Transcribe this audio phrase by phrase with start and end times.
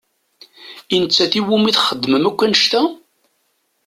[0.95, 2.81] I nettat i wumi txedmem akk annect-a?